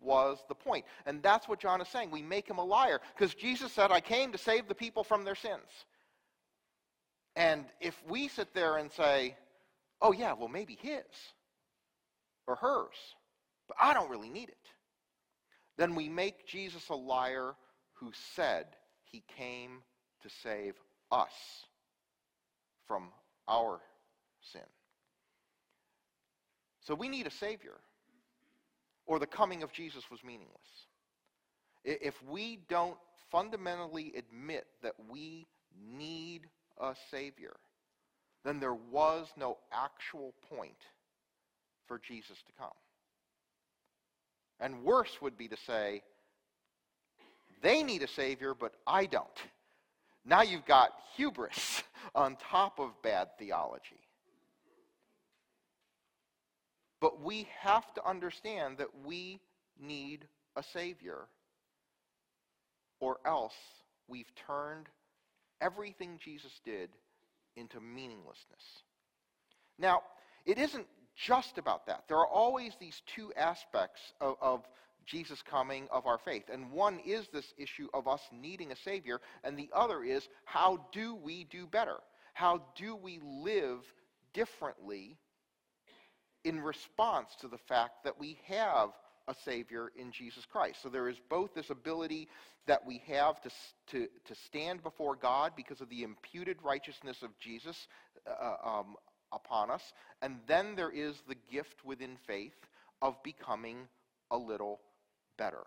was 0.02 0.38
the 0.48 0.54
point. 0.54 0.84
And 1.06 1.22
that's 1.22 1.48
what 1.48 1.60
John 1.60 1.80
is 1.80 1.88
saying. 1.88 2.10
We 2.10 2.22
make 2.22 2.48
him 2.48 2.58
a 2.58 2.64
liar 2.64 3.00
because 3.16 3.34
Jesus 3.34 3.72
said, 3.72 3.90
I 3.90 4.00
came 4.00 4.32
to 4.32 4.38
save 4.38 4.68
the 4.68 4.74
people 4.74 5.04
from 5.04 5.24
their 5.24 5.34
sins. 5.34 5.68
And 7.36 7.64
if 7.80 8.00
we 8.08 8.28
sit 8.28 8.52
there 8.54 8.78
and 8.78 8.90
say, 8.90 9.36
oh, 10.00 10.12
yeah, 10.12 10.32
well, 10.32 10.48
maybe 10.48 10.76
his 10.80 11.04
or 12.46 12.56
hers, 12.56 12.96
but 13.68 13.76
I 13.80 13.94
don't 13.94 14.10
really 14.10 14.30
need 14.30 14.48
it, 14.48 14.56
then 15.76 15.94
we 15.94 16.08
make 16.08 16.46
Jesus 16.46 16.88
a 16.88 16.94
liar 16.94 17.54
who 17.94 18.10
said 18.34 18.66
he 19.04 19.22
came 19.36 19.82
to 20.22 20.28
save 20.42 20.74
us 21.12 21.32
from 22.86 23.04
our 23.46 23.80
sin. 24.40 24.62
So 26.80 26.94
we 26.94 27.08
need 27.08 27.26
a 27.26 27.30
Savior 27.30 27.74
or 29.08 29.18
the 29.18 29.26
coming 29.26 29.64
of 29.64 29.72
Jesus 29.72 30.04
was 30.10 30.22
meaningless. 30.22 30.86
If 31.82 32.22
we 32.22 32.60
don't 32.68 32.98
fundamentally 33.32 34.12
admit 34.16 34.66
that 34.82 34.92
we 35.10 35.46
need 35.96 36.42
a 36.78 36.94
Savior, 37.10 37.56
then 38.44 38.60
there 38.60 38.74
was 38.74 39.26
no 39.36 39.56
actual 39.72 40.34
point 40.50 40.76
for 41.86 41.98
Jesus 41.98 42.36
to 42.46 42.52
come. 42.58 42.68
And 44.60 44.84
worse 44.84 45.20
would 45.22 45.38
be 45.38 45.48
to 45.48 45.56
say, 45.66 46.02
they 47.62 47.82
need 47.82 48.02
a 48.02 48.08
Savior, 48.08 48.54
but 48.54 48.74
I 48.86 49.06
don't. 49.06 49.26
Now 50.24 50.42
you've 50.42 50.66
got 50.66 50.90
hubris 51.16 51.82
on 52.14 52.36
top 52.36 52.78
of 52.78 52.90
bad 53.02 53.28
theology. 53.38 54.00
But 57.00 57.22
we 57.22 57.48
have 57.60 57.92
to 57.94 58.06
understand 58.06 58.78
that 58.78 58.88
we 59.04 59.40
need 59.80 60.26
a 60.56 60.62
Savior, 60.62 61.28
or 63.00 63.18
else 63.24 63.54
we've 64.08 64.32
turned 64.46 64.88
everything 65.60 66.18
Jesus 66.22 66.60
did 66.64 66.90
into 67.56 67.80
meaninglessness. 67.80 68.62
Now, 69.78 70.02
it 70.46 70.58
isn't 70.58 70.86
just 71.14 71.58
about 71.58 71.86
that. 71.86 72.04
There 72.08 72.18
are 72.18 72.26
always 72.26 72.72
these 72.78 73.02
two 73.06 73.32
aspects 73.36 74.00
of, 74.20 74.36
of 74.40 74.64
Jesus 75.04 75.42
coming 75.42 75.88
of 75.90 76.06
our 76.06 76.18
faith. 76.18 76.44
And 76.52 76.70
one 76.70 77.00
is 77.04 77.28
this 77.28 77.54
issue 77.56 77.88
of 77.94 78.06
us 78.06 78.20
needing 78.32 78.72
a 78.72 78.76
Savior, 78.76 79.20
and 79.42 79.58
the 79.58 79.70
other 79.74 80.04
is 80.04 80.28
how 80.44 80.86
do 80.92 81.14
we 81.14 81.44
do 81.44 81.66
better? 81.66 81.96
How 82.34 82.62
do 82.76 82.94
we 82.94 83.20
live 83.22 83.80
differently 84.32 85.16
in 86.48 86.60
response 86.60 87.28
to 87.40 87.48
the 87.48 87.58
fact 87.58 88.04
that 88.04 88.18
we 88.18 88.38
have 88.46 88.88
a 89.28 89.34
Savior 89.44 89.92
in 89.94 90.10
Jesus 90.10 90.46
Christ? 90.50 90.78
So 90.82 90.88
there 90.88 91.10
is 91.10 91.16
both 91.28 91.52
this 91.54 91.68
ability 91.68 92.28
that 92.66 92.86
we 92.86 93.02
have 93.06 93.40
to, 93.42 93.50
to, 93.90 94.08
to 94.24 94.34
stand 94.46 94.82
before 94.82 95.14
God 95.14 95.52
because 95.54 95.82
of 95.82 95.90
the 95.90 96.02
imputed 96.02 96.56
righteousness 96.62 97.18
of 97.22 97.38
Jesus 97.38 97.76
uh, 98.26 98.56
um, 98.66 98.96
upon 99.30 99.70
us, 99.70 99.82
and 100.22 100.36
then 100.46 100.74
there 100.74 100.90
is 100.90 101.14
the 101.28 101.36
gift 101.52 101.84
within 101.84 102.16
faith 102.26 102.56
of 103.02 103.22
becoming 103.22 103.86
a 104.30 104.38
little 104.38 104.80
better, 105.36 105.64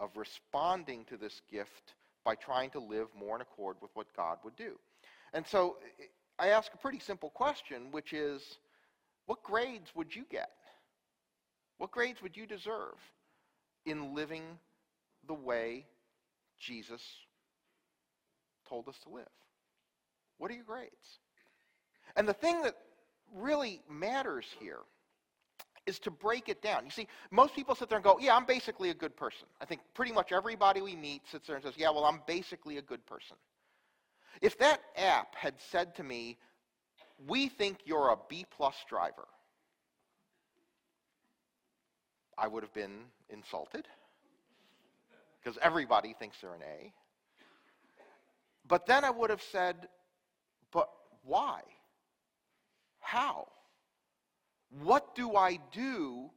of 0.00 0.10
responding 0.16 1.06
to 1.06 1.16
this 1.16 1.40
gift 1.50 1.94
by 2.24 2.34
trying 2.34 2.68
to 2.70 2.78
live 2.78 3.08
more 3.18 3.36
in 3.36 3.42
accord 3.42 3.76
with 3.80 3.90
what 3.94 4.06
God 4.14 4.36
would 4.44 4.56
do. 4.56 4.72
And 5.32 5.46
so 5.46 5.78
I 6.38 6.48
ask 6.48 6.72
a 6.74 6.78
pretty 6.78 7.00
simple 7.00 7.30
question, 7.30 7.90
which 7.90 8.12
is 8.12 8.42
what 9.28 9.42
grades 9.42 9.94
would 9.94 10.16
you 10.16 10.24
get? 10.30 10.48
What 11.76 11.90
grades 11.90 12.22
would 12.22 12.34
you 12.34 12.46
deserve 12.46 12.96
in 13.84 14.14
living 14.14 14.42
the 15.26 15.34
way 15.34 15.84
Jesus 16.58 17.02
told 18.66 18.88
us 18.88 18.96
to 19.02 19.10
live? 19.10 19.28
What 20.38 20.50
are 20.50 20.54
your 20.54 20.64
grades? 20.64 21.20
And 22.16 22.26
the 22.26 22.32
thing 22.32 22.62
that 22.62 22.74
really 23.34 23.82
matters 23.86 24.46
here 24.58 24.80
is 25.84 25.98
to 25.98 26.10
break 26.10 26.48
it 26.48 26.62
down. 26.62 26.86
You 26.86 26.90
see, 26.90 27.06
most 27.30 27.54
people 27.54 27.74
sit 27.74 27.90
there 27.90 27.98
and 27.98 28.04
go, 28.04 28.18
yeah, 28.18 28.34
I'm 28.34 28.46
basically 28.46 28.88
a 28.88 28.94
good 28.94 29.14
person. 29.14 29.46
I 29.60 29.66
think 29.66 29.82
pretty 29.92 30.12
much 30.12 30.32
everybody 30.32 30.80
we 30.80 30.96
meet 30.96 31.20
sits 31.30 31.46
there 31.46 31.56
and 31.56 31.62
says, 31.62 31.74
yeah, 31.76 31.90
well, 31.90 32.06
I'm 32.06 32.22
basically 32.26 32.78
a 32.78 32.82
good 32.82 33.04
person. 33.04 33.36
If 34.40 34.56
that 34.58 34.80
app 34.96 35.34
had 35.34 35.56
said 35.70 35.94
to 35.96 36.02
me, 36.02 36.38
we 37.26 37.48
think 37.48 37.78
you're 37.84 38.10
a 38.10 38.16
B 38.28 38.46
plus 38.56 38.74
driver, 38.88 39.26
I 42.36 42.46
would 42.46 42.62
have 42.62 42.74
been 42.74 43.00
insulted 43.30 43.86
because 45.42 45.58
everybody 45.60 46.14
thinks 46.18 46.36
they're 46.40 46.54
an 46.54 46.62
A. 46.62 46.92
But 48.66 48.86
then 48.86 49.04
I 49.04 49.10
would 49.10 49.30
have 49.30 49.42
said, 49.50 49.88
but 50.72 50.88
why? 51.24 51.62
How? 53.00 53.48
What 54.82 55.14
do 55.14 55.34
I 55.34 55.58
do 55.72 56.30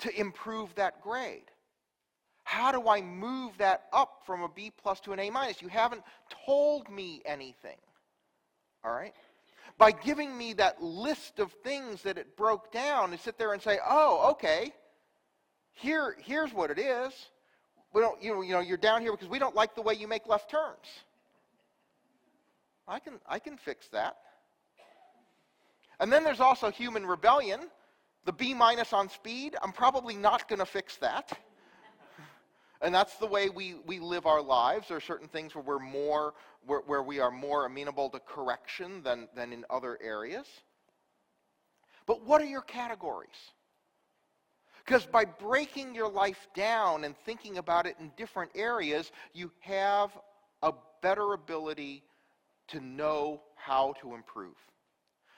to 0.00 0.20
improve 0.20 0.74
that 0.74 1.00
grade? 1.00 1.50
How 2.44 2.70
do 2.70 2.88
I 2.88 3.00
move 3.00 3.58
that 3.58 3.86
up 3.92 4.22
from 4.24 4.42
a 4.42 4.48
B 4.48 4.70
plus 4.82 5.00
to 5.00 5.12
an 5.12 5.18
A 5.18 5.30
minus? 5.30 5.60
You 5.60 5.68
haven't 5.68 6.02
told 6.44 6.88
me 6.90 7.22
anything. 7.24 7.78
All 8.84 8.92
right? 8.92 9.14
By 9.78 9.92
giving 9.92 10.36
me 10.36 10.54
that 10.54 10.82
list 10.82 11.38
of 11.38 11.52
things 11.64 12.02
that 12.02 12.18
it 12.18 12.36
broke 12.36 12.72
down 12.72 13.12
and 13.12 13.20
sit 13.20 13.38
there 13.38 13.52
and 13.52 13.62
say, 13.62 13.78
oh, 13.86 14.30
okay, 14.32 14.72
here, 15.72 16.16
here's 16.22 16.52
what 16.52 16.70
it 16.70 16.78
is. 16.78 17.12
We 17.92 18.00
don't, 18.00 18.22
you 18.22 18.34
know, 18.34 18.42
you 18.42 18.52
know, 18.52 18.60
you're 18.60 18.76
down 18.76 19.02
here 19.02 19.12
because 19.12 19.28
we 19.28 19.38
don't 19.38 19.54
like 19.54 19.74
the 19.74 19.82
way 19.82 19.94
you 19.94 20.08
make 20.08 20.26
left 20.26 20.50
turns. 20.50 20.86
I 22.88 22.98
can, 22.98 23.14
I 23.28 23.38
can 23.38 23.56
fix 23.56 23.88
that. 23.88 24.16
And 25.98 26.12
then 26.12 26.24
there's 26.24 26.40
also 26.40 26.70
human 26.70 27.06
rebellion, 27.06 27.60
the 28.24 28.32
B 28.32 28.54
minus 28.54 28.92
on 28.92 29.08
speed. 29.08 29.56
I'm 29.62 29.72
probably 29.72 30.14
not 30.14 30.48
going 30.48 30.58
to 30.58 30.66
fix 30.66 30.96
that. 30.98 31.38
And 32.80 32.94
that's 32.94 33.16
the 33.16 33.26
way 33.26 33.48
we, 33.48 33.74
we 33.86 33.98
live 33.98 34.26
our 34.26 34.42
lives. 34.42 34.88
There 34.88 34.96
are 34.96 35.00
certain 35.00 35.28
things 35.28 35.54
where 35.54 35.64
we're 35.64 35.78
more, 35.78 36.34
where, 36.66 36.80
where 36.80 37.02
we 37.02 37.20
are 37.20 37.30
more 37.30 37.66
amenable 37.66 38.10
to 38.10 38.20
correction 38.20 39.02
than, 39.02 39.28
than 39.34 39.52
in 39.52 39.64
other 39.70 39.98
areas. 40.02 40.46
But 42.06 42.24
what 42.24 42.40
are 42.40 42.46
your 42.46 42.62
categories? 42.62 43.30
Because 44.84 45.04
by 45.04 45.24
breaking 45.24 45.94
your 45.94 46.08
life 46.08 46.46
down 46.54 47.04
and 47.04 47.16
thinking 47.24 47.58
about 47.58 47.86
it 47.86 47.96
in 47.98 48.12
different 48.16 48.52
areas, 48.54 49.10
you 49.32 49.50
have 49.60 50.16
a 50.62 50.72
better 51.02 51.32
ability 51.32 52.04
to 52.68 52.80
know 52.80 53.42
how 53.56 53.94
to 54.00 54.14
improve. 54.14 54.54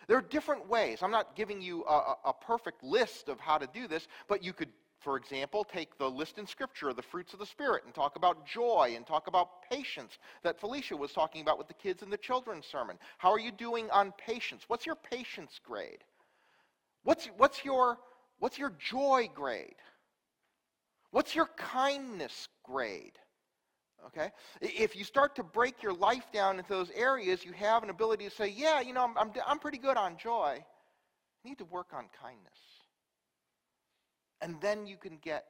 There 0.07 0.17
are 0.17 0.23
different 0.23 0.69
ways. 0.69 1.03
I'm 1.03 1.11
not 1.11 1.37
giving 1.37 1.61
you 1.61 1.85
a, 1.85 2.15
a, 2.27 2.33
perfect 2.33 2.83
list 2.83 3.29
of 3.29 3.39
how 3.39 3.59
to 3.59 3.67
do 3.67 3.87
this, 3.87 4.09
but 4.27 4.43
you 4.43 4.55
could, 4.55 4.71
for 5.01 5.17
example, 5.17 5.65
take 5.65 5.97
the 5.97 6.11
list 6.11 6.39
in 6.39 6.47
Scripture 6.47 6.89
of 6.89 6.97
the 6.97 7.03
fruits 7.03 7.33
of 7.33 7.39
the 7.39 7.47
Spirit 7.47 7.85
and 7.85 7.95
talk 7.95 8.17
about 8.17 8.47
joy 8.47 8.95
and 8.97 9.07
talk 9.07 9.29
about 9.29 9.63
patience 9.71 10.19
that 10.43 10.59
Felicia 10.59 10.97
was 10.97 11.13
talking 11.13 11.41
about 11.41 11.59
with 11.59 11.69
the 11.69 11.75
kids 11.75 12.03
in 12.03 12.11
the 12.11 12.17
children's 12.17 12.67
sermon. 12.67 12.99
How 13.19 13.31
are 13.31 13.39
you 13.39 13.53
doing 13.53 13.89
on 13.91 14.13
patience? 14.19 14.65
What's 14.67 14.87
your 14.87 14.97
patience 14.97 15.61
grade? 15.65 16.03
What's, 17.05 17.27
what's, 17.37 17.65
your, 17.65 17.99
what's 18.41 18.59
your 18.59 18.73
joy 18.79 19.31
grade? 19.33 19.77
What's 21.13 21.35
your 21.35 21.49
kindness 21.57 22.49
grade? 22.65 23.19
Okay? 24.07 24.31
If 24.61 24.97
you 24.97 25.05
start 25.05 25.37
to 25.37 25.43
break 25.43 25.83
your 25.83 25.95
life 25.95 26.27
down 26.33 26.59
into 26.59 26.69
those 26.69 26.91
areas, 26.91 27.45
you 27.45 27.53
have 27.53 27.83
an 27.83 27.91
ability 27.91 28.25
to 28.25 28.31
say, 28.31 28.49
yeah, 28.49 28.81
you 28.81 28.93
know, 28.93 29.05
I'm, 29.05 29.17
I'm, 29.17 29.33
I'm 29.47 29.59
pretty 29.59 29.79
good 29.79 29.97
on 29.97 30.17
joy. 30.17 30.59
I 30.59 31.49
need 31.49 31.59
to 31.59 31.65
work 31.65 31.89
on 31.93 32.07
kindness. 32.21 32.78
And 34.41 34.61
then 34.61 34.87
you 34.87 34.97
can 34.97 35.19
get 35.19 35.45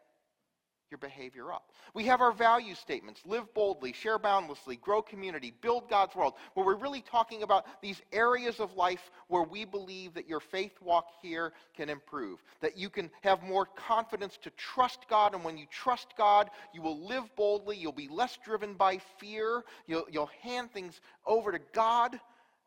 your 0.91 0.99
behavior 0.99 1.53
up. 1.53 1.71
We 1.95 2.05
have 2.05 2.21
our 2.21 2.33
value 2.33 2.75
statements 2.75 3.21
live 3.27 3.53
boldly, 3.55 3.93
share 3.93 4.19
boundlessly, 4.19 4.77
grow 4.77 5.03
community, 5.03 5.53
build 5.61 5.89
God's 5.91 6.15
world, 6.15 6.35
where 6.55 6.65
we're 6.65 6.77
really 6.77 7.03
talking 7.03 7.43
about 7.43 7.67
these 7.83 8.01
areas 8.13 8.61
of 8.61 8.75
life 8.75 9.11
where 9.29 9.43
we 9.43 9.65
believe 9.65 10.15
that 10.15 10.29
your 10.29 10.41
faith 10.41 10.73
walk 10.83 11.09
here 11.21 11.53
can 11.77 11.89
improve, 11.89 12.43
that 12.61 12.77
you 12.77 12.89
can 12.89 13.11
have 13.23 13.43
more 13.43 13.67
confidence 13.67 14.39
to 14.43 14.51
trust 14.51 15.01
God, 15.11 15.35
and 15.35 15.45
when 15.45 15.59
you 15.59 15.67
trust 15.71 16.15
God, 16.17 16.51
you 16.73 16.83
will 16.83 17.07
live 17.07 17.25
boldly, 17.37 17.77
you'll 17.77 17.93
be 17.93 18.09
less 18.09 18.39
driven 18.43 18.75
by 18.75 18.99
fear, 19.19 19.65
you'll, 19.87 20.07
you'll 20.11 20.31
hand 20.43 20.73
things 20.73 21.01
over 21.27 21.53
to 21.53 21.61
God 21.75 22.19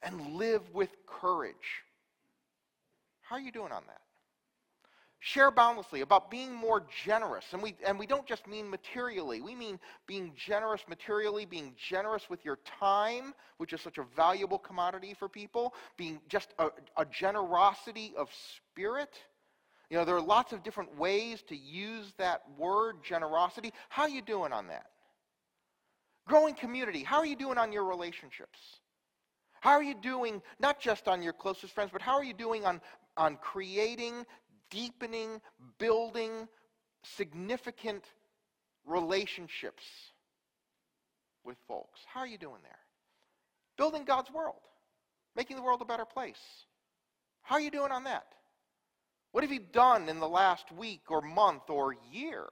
and 0.04 0.36
live 0.36 0.62
with 0.74 0.90
courage. 1.08 1.84
How 3.22 3.38
are 3.38 3.42
you 3.42 3.52
doing 3.52 3.72
on 3.72 3.84
that? 3.88 4.02
Share 5.24 5.52
boundlessly 5.52 6.02
about 6.02 6.32
being 6.32 6.52
more 6.52 6.84
generous. 7.06 7.46
And 7.54 7.62
we, 7.62 7.76
and 7.86 8.00
we 8.00 8.08
don't 8.08 8.26
just 8.26 8.48
mean 8.48 8.68
materially. 8.68 9.40
We 9.40 9.54
mean 9.54 9.80
being 10.08 10.34
generous 10.36 10.82
materially, 10.90 11.46
being 11.46 11.76
generous 11.78 12.28
with 12.28 12.44
your 12.44 12.58
time, 12.80 13.36
which 13.58 13.72
is 13.72 13.82
such 13.82 14.00
a 14.00 14.04
valuable 14.16 14.58
commodity 14.58 15.14
for 15.14 15.30
people, 15.30 15.76
being 15.96 16.20
just 16.28 16.56
a, 16.58 16.70
a 16.98 17.06
generosity 17.06 18.16
of 18.18 18.30
spirit. 18.34 19.14
You 19.92 19.98
know, 19.98 20.06
there 20.06 20.16
are 20.16 20.22
lots 20.22 20.54
of 20.54 20.64
different 20.64 20.98
ways 20.98 21.44
to 21.50 21.56
use 21.56 22.12
that 22.18 22.42
word, 22.58 23.04
generosity. 23.04 23.74
How 23.90 24.04
are 24.04 24.10
you 24.10 24.24
doing 24.24 24.52
on 24.52 24.70
that? 24.70 24.88
Growing 26.28 26.56
community. 26.56 27.04
How 27.04 27.18
are 27.18 27.28
you 27.28 27.36
doing 27.36 27.60
on 27.60 27.72
your 27.72 27.84
relationships? 27.84 28.58
How 29.60 29.74
are 29.74 29.84
you 29.84 29.94
doing, 29.94 30.42
not 30.60 30.80
just 30.80 31.08
on 31.08 31.22
your 31.22 31.34
closest 31.34 31.76
friends, 31.76 31.92
but 31.94 32.02
how 32.02 32.14
are 32.14 32.24
you 32.24 32.34
doing 32.34 32.66
on, 32.66 32.82
on 33.18 33.36
creating 33.36 34.26
deepening, 34.72 35.40
building 35.78 36.32
significant 37.04 38.04
relationships 38.86 39.84
with 41.44 41.58
folks. 41.68 42.00
How 42.12 42.22
are 42.22 42.28
you 42.28 42.40
doing 42.40 42.62
there? 42.64 42.80
Building 43.78 44.04
God's 44.06 44.32
world, 44.32 44.62
making 45.36 45.58
the 45.58 45.62
world 45.64 45.82
a 45.82 45.86
better 45.86 46.06
place. 46.06 46.42
How 47.44 47.56
are 47.56 47.62
you 47.62 47.72
doing 47.72 47.92
on 47.92 48.06
that? 48.06 48.26
What 49.32 49.44
have 49.44 49.54
you 49.54 49.60
done 49.60 50.10
in 50.10 50.20
the 50.20 50.28
last 50.28 50.72
week 50.72 51.04
or 51.10 51.22
month 51.22 51.70
or 51.70 51.96
year 52.12 52.48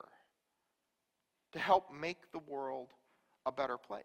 to 1.54 1.60
help 1.60 1.94
make 1.94 2.32
the 2.32 2.40
world 2.40 2.90
a 3.46 3.52
better 3.52 3.78
place? 3.78 4.04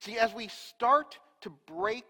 See, 0.00 0.18
as 0.18 0.32
we 0.32 0.48
start 0.48 1.18
to 1.42 1.50
break 1.66 2.04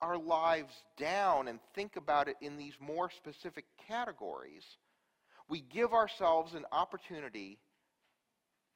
our 0.00 0.18
lives 0.18 0.74
down 0.98 1.48
and 1.48 1.58
think 1.74 1.96
about 1.96 2.28
it 2.28 2.36
in 2.40 2.56
these 2.56 2.74
more 2.80 3.10
specific 3.10 3.64
categories, 3.88 4.64
we 5.48 5.60
give 5.72 5.92
ourselves 5.92 6.54
an 6.54 6.64
opportunity 6.72 7.58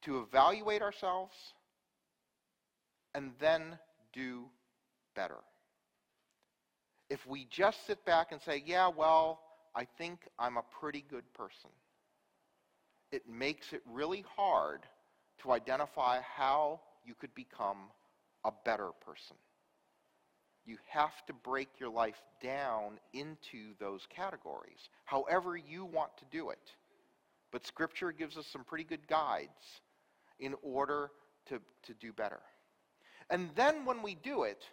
to 0.03 0.19
evaluate 0.19 0.81
ourselves 0.81 1.33
and 3.13 3.31
then 3.39 3.77
do 4.13 4.45
better. 5.15 5.39
If 7.09 7.19
we 7.27 7.47
just 7.49 7.77
sit 7.87 8.05
back 8.05 8.31
and 8.31 8.41
say, 8.41 8.63
yeah, 8.65 8.89
well, 8.95 9.39
I 9.75 9.87
think 9.97 10.19
I'm 10.37 10.57
a 10.57 10.63
pretty 10.79 11.03
good 11.09 11.31
person, 11.33 11.71
it 13.11 13.27
makes 13.27 13.73
it 13.73 13.81
really 13.91 14.23
hard 14.35 14.81
to 15.43 15.51
identify 15.51 16.19
how 16.21 16.81
you 17.05 17.15
could 17.15 17.33
become 17.33 17.77
a 18.45 18.51
better 18.63 18.89
person. 19.05 19.35
You 20.69 20.77
have 20.89 21.25
to 21.25 21.33
break 21.33 21.67
your 21.79 21.89
life 21.89 22.21
down 22.43 22.99
into 23.11 23.73
those 23.79 24.05
categories, 24.15 24.89
however 25.03 25.57
you 25.57 25.83
want 25.83 26.15
to 26.19 26.25
do 26.29 26.51
it. 26.51 26.61
But 27.51 27.65
Scripture 27.65 28.11
gives 28.11 28.37
us 28.37 28.45
some 28.45 28.63
pretty 28.63 28.83
good 28.83 29.07
guides 29.07 29.81
in 30.39 30.53
order 30.61 31.09
to, 31.47 31.59
to 31.87 31.93
do 31.95 32.13
better. 32.13 32.41
And 33.31 33.49
then 33.55 33.83
when 33.83 34.03
we 34.03 34.13
do 34.13 34.43
it, 34.43 34.63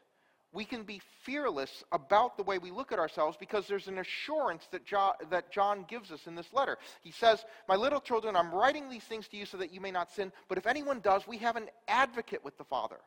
we 0.53 0.67
can 0.67 0.83
be 0.83 1.01
fearless 1.23 1.83
about 1.91 2.37
the 2.37 2.43
way 2.43 2.59
we 2.59 2.71
look 2.71 2.93
at 2.93 2.99
ourselves 2.99 3.39
because 3.41 3.67
there's 3.67 3.89
an 3.89 3.97
assurance 3.97 4.67
that 4.73 4.83
that 5.31 5.51
John 5.51 5.87
gives 5.89 6.13
us 6.13 6.27
in 6.27 6.35
this 6.35 6.53
letter. 6.53 6.77
He 7.01 7.11
says, 7.11 7.43
My 7.71 7.77
little 7.77 8.01
children, 8.01 8.37
I'm 8.37 8.53
writing 8.53 8.91
these 8.91 9.05
things 9.05 9.29
to 9.29 9.39
you 9.39 9.47
so 9.47 9.57
that 9.57 9.73
you 9.73 9.81
may 9.81 9.93
not 9.93 10.13
sin, 10.13 10.31
but 10.47 10.59
if 10.59 10.67
anyone 10.67 11.01
does, 11.01 11.27
we 11.27 11.39
have 11.39 11.57
an 11.57 11.71
advocate 11.89 12.45
with 12.45 12.59
the 12.59 12.65
Father. 12.65 12.99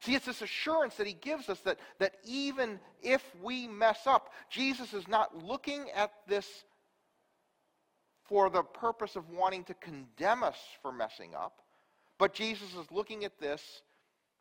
See, 0.00 0.14
it's 0.14 0.26
this 0.26 0.42
assurance 0.42 0.94
that 0.96 1.06
he 1.06 1.12
gives 1.12 1.48
us 1.48 1.58
that, 1.60 1.78
that 1.98 2.14
even 2.24 2.78
if 3.02 3.22
we 3.42 3.66
mess 3.66 4.06
up, 4.06 4.32
Jesus 4.48 4.94
is 4.94 5.08
not 5.08 5.44
looking 5.44 5.90
at 5.90 6.12
this 6.28 6.46
for 8.24 8.48
the 8.50 8.62
purpose 8.62 9.16
of 9.16 9.28
wanting 9.30 9.64
to 9.64 9.74
condemn 9.74 10.44
us 10.44 10.58
for 10.82 10.92
messing 10.92 11.34
up, 11.34 11.62
but 12.18 12.34
Jesus 12.34 12.74
is 12.74 12.86
looking 12.92 13.24
at 13.24 13.40
this 13.40 13.62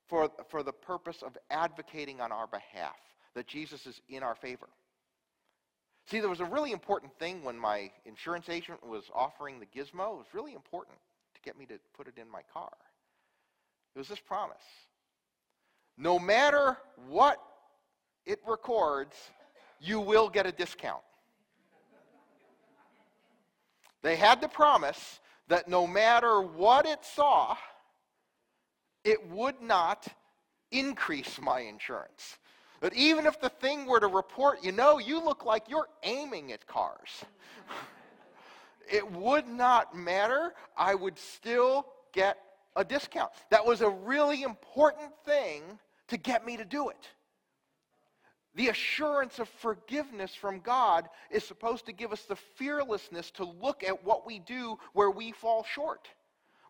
for, 0.08 0.30
for 0.50 0.62
the 0.62 0.74
purpose 0.74 1.24
of 1.24 1.38
advocating 1.50 2.22
on 2.22 2.32
our 2.32 2.48
behalf, 2.48 2.96
that 3.34 3.48
Jesus 3.48 3.88
is 3.88 4.00
in 4.10 4.24
our 4.24 4.36
favor. 4.36 4.68
See, 6.10 6.20
there 6.20 6.30
was 6.30 6.40
a 6.40 6.46
really 6.46 6.72
important 6.72 7.18
thing 7.20 7.44
when 7.44 7.58
my 7.58 7.92
insurance 8.06 8.48
agent 8.48 8.86
was 8.86 9.04
offering 9.14 9.60
the 9.60 9.66
gizmo. 9.66 10.14
It 10.14 10.18
was 10.18 10.34
really 10.34 10.54
important 10.54 10.98
to 11.34 11.42
get 11.42 11.58
me 11.58 11.66
to 11.66 11.80
put 11.96 12.08
it 12.08 12.18
in 12.18 12.30
my 12.30 12.42
car. 12.54 12.72
It 13.96 14.00
was 14.00 14.08
this 14.08 14.20
promise. 14.20 14.64
No 15.98 16.20
matter 16.20 16.78
what 17.08 17.42
it 18.26 18.40
records, 18.48 19.16
you 19.80 20.00
will 20.00 20.30
get 20.30 20.46
a 20.46 20.52
discount. 20.52 21.02
They 24.04 24.16
had 24.16 24.42
to 24.42 24.48
promise 24.48 25.20
that 25.48 25.68
no 25.68 25.88
matter 25.88 26.42
what 26.42 26.86
it 26.86 27.04
saw, 27.04 27.56
it 29.04 29.28
would 29.30 29.62
not 29.62 30.08
increase 30.72 31.40
my 31.42 31.62
insurance. 31.62 32.38
That 32.82 32.94
even 32.94 33.26
if 33.26 33.42
the 33.42 33.50
thing 33.50 33.86
were 33.86 34.00
to 34.00 34.08
report, 34.08 34.64
you 34.64 34.72
know, 34.72 35.00
you 35.00 35.24
look 35.24 35.46
like 35.46 35.64
you're 35.68 35.88
aiming 36.04 36.52
at 36.52 36.68
cars, 36.68 37.26
it 38.92 39.10
would 39.12 39.48
not 39.48 39.96
matter. 39.96 40.54
I 40.78 40.94
would 40.94 41.18
still 41.18 41.88
get 42.14 42.38
a 42.76 42.86
discount. 42.86 43.32
That 43.50 43.66
was 43.66 43.82
a 43.82 43.90
really 43.90 44.44
important 44.44 45.12
thing 45.26 45.64
to 46.08 46.18
get 46.18 46.46
me 46.46 46.58
to 46.58 46.66
do 46.66 46.90
it. 46.90 47.10
The 48.56 48.70
assurance 48.70 49.38
of 49.38 49.48
forgiveness 49.48 50.34
from 50.34 50.62
God 50.62 51.08
is 51.30 51.44
supposed 51.44 51.86
to 51.86 51.94
give 51.94 52.12
us 52.12 52.24
the 52.24 52.36
fearlessness 52.36 53.30
to 53.32 53.46
look 53.46 53.84
at 53.84 54.04
what 54.04 54.26
we 54.26 54.40
do 54.40 54.80
where 54.94 55.12
we 55.12 55.32
fall 55.32 55.64
short. 55.64 56.08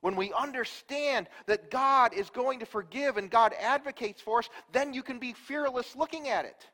When 0.01 0.15
we 0.15 0.33
understand 0.33 1.27
that 1.45 1.71
God 1.71 2.13
is 2.13 2.29
going 2.29 2.59
to 2.59 2.65
forgive 2.65 3.17
and 3.17 3.31
God 3.31 3.53
advocates 3.59 4.21
for 4.21 4.39
us, 4.39 4.49
then 4.73 4.93
you 4.93 5.01
can 5.01 5.17
be 5.17 5.33
fearless 5.33 5.95
looking 5.95 6.27
at 6.27 6.45
it. 6.45 6.67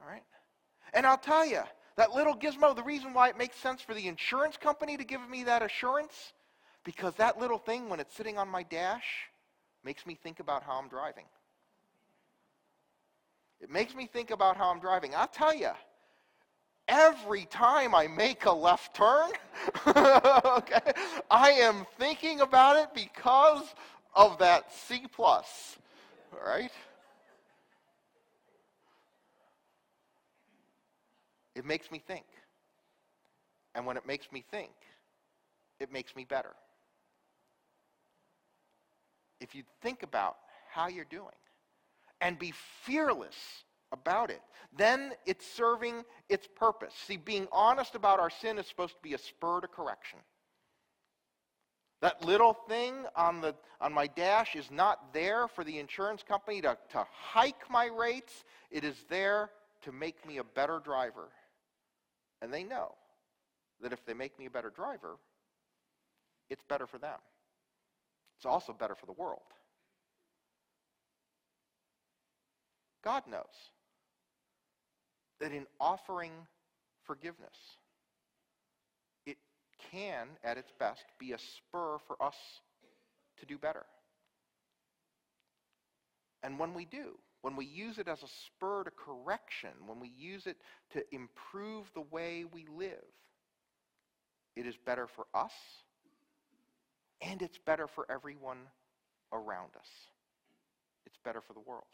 All 0.00 0.08
right? 0.08 0.24
And 0.94 1.06
I'll 1.06 1.18
tell 1.18 1.44
you, 1.44 1.60
that 1.96 2.12
little 2.12 2.34
gizmo, 2.34 2.74
the 2.74 2.82
reason 2.82 3.12
why 3.12 3.28
it 3.28 3.36
makes 3.36 3.56
sense 3.56 3.82
for 3.82 3.92
the 3.92 4.08
insurance 4.08 4.56
company 4.56 4.96
to 4.96 5.04
give 5.04 5.28
me 5.28 5.44
that 5.44 5.62
assurance, 5.62 6.32
because 6.84 7.14
that 7.16 7.38
little 7.38 7.58
thing, 7.58 7.90
when 7.90 8.00
it's 8.00 8.14
sitting 8.14 8.38
on 8.38 8.48
my 8.48 8.62
dash, 8.62 9.28
makes 9.84 10.06
me 10.06 10.18
think 10.22 10.40
about 10.40 10.62
how 10.62 10.78
I'm 10.78 10.88
driving. 10.88 11.24
It 13.60 13.70
makes 13.70 13.94
me 13.94 14.06
think 14.06 14.30
about 14.30 14.56
how 14.56 14.70
I'm 14.70 14.80
driving. 14.80 15.14
I'll 15.14 15.28
tell 15.28 15.54
you, 15.54 15.70
every 16.88 17.44
time 17.46 17.94
I 17.94 18.08
make 18.08 18.44
a 18.44 18.52
left 18.52 18.94
turn, 18.94 19.30
okay, 19.86 20.92
I 21.30 21.50
am 21.60 21.86
thinking 21.98 22.40
about 22.40 22.76
it 22.76 22.88
because 22.94 23.74
of 24.14 24.38
that 24.38 24.72
C 24.72 25.06
plus, 25.12 25.78
right? 26.44 26.72
It 31.54 31.64
makes 31.64 31.90
me 31.90 32.02
think. 32.04 32.24
And 33.74 33.86
when 33.86 33.96
it 33.96 34.06
makes 34.06 34.30
me 34.32 34.44
think, 34.50 34.72
it 35.80 35.92
makes 35.92 36.14
me 36.16 36.24
better. 36.24 36.54
If 39.42 39.54
you 39.54 39.62
think 39.82 40.02
about 40.02 40.36
how 40.70 40.88
you're 40.88 41.04
doing 41.04 41.28
and 42.20 42.38
be 42.38 42.52
fearless 42.84 43.36
about 43.92 44.30
it. 44.30 44.40
Then 44.76 45.12
it's 45.26 45.46
serving 45.46 46.04
its 46.28 46.48
purpose. 46.56 46.94
See, 47.06 47.18
being 47.18 47.46
honest 47.52 47.94
about 47.94 48.20
our 48.20 48.30
sin 48.30 48.58
is 48.58 48.66
supposed 48.66 48.94
to 48.94 49.02
be 49.02 49.14
a 49.14 49.18
spur 49.18 49.60
to 49.60 49.68
correction. 49.68 50.18
That 52.00 52.24
little 52.24 52.54
thing 52.68 53.04
on, 53.14 53.40
the, 53.40 53.54
on 53.80 53.92
my 53.92 54.08
dash 54.08 54.56
is 54.56 54.70
not 54.70 55.12
there 55.12 55.46
for 55.46 55.62
the 55.62 55.78
insurance 55.78 56.22
company 56.22 56.60
to, 56.62 56.76
to 56.92 57.06
hike 57.12 57.70
my 57.70 57.86
rates. 57.86 58.44
It 58.70 58.82
is 58.82 58.96
there 59.08 59.50
to 59.82 59.92
make 59.92 60.26
me 60.26 60.38
a 60.38 60.44
better 60.44 60.80
driver. 60.82 61.28
And 62.40 62.52
they 62.52 62.64
know 62.64 62.94
that 63.82 63.92
if 63.92 64.04
they 64.04 64.14
make 64.14 64.36
me 64.38 64.46
a 64.46 64.50
better 64.50 64.70
driver, 64.70 65.16
it's 66.50 66.64
better 66.68 66.86
for 66.86 66.98
them. 66.98 67.18
It's 68.42 68.46
also 68.48 68.72
better 68.72 68.96
for 68.96 69.06
the 69.06 69.12
world. 69.12 69.38
God 73.04 73.22
knows 73.30 73.44
that 75.38 75.52
in 75.52 75.64
offering 75.78 76.32
forgiveness, 77.04 77.56
it 79.26 79.36
can, 79.92 80.26
at 80.42 80.58
its 80.58 80.72
best, 80.80 81.04
be 81.20 81.30
a 81.30 81.38
spur 81.38 81.98
for 82.08 82.20
us 82.20 82.34
to 83.38 83.46
do 83.46 83.58
better. 83.58 83.86
And 86.42 86.58
when 86.58 86.74
we 86.74 86.84
do, 86.84 87.16
when 87.42 87.54
we 87.54 87.64
use 87.64 87.98
it 87.98 88.08
as 88.08 88.24
a 88.24 88.28
spur 88.46 88.82
to 88.82 88.90
correction, 88.90 89.70
when 89.86 90.00
we 90.00 90.08
use 90.18 90.48
it 90.48 90.56
to 90.94 91.04
improve 91.12 91.86
the 91.94 92.04
way 92.10 92.44
we 92.52 92.66
live, 92.76 93.04
it 94.56 94.66
is 94.66 94.74
better 94.84 95.06
for 95.06 95.26
us 95.32 95.52
and 97.22 97.40
it's 97.40 97.58
better 97.58 97.86
for 97.86 98.06
everyone 98.10 98.58
around 99.32 99.70
us. 99.78 99.88
It's 101.06 101.18
better 101.24 101.40
for 101.40 101.52
the 101.52 101.60
world. 101.60 101.84